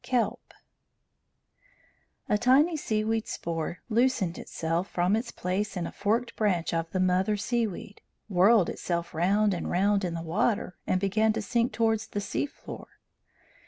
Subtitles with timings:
[0.03, 0.55] KELP
[2.27, 6.89] A tiny sea weed spore loosened itself from its place in a forked branch of
[6.89, 11.41] the mother sea weed, whirled itself round and round in the water, and began to
[11.43, 12.87] sink towards the sea floor.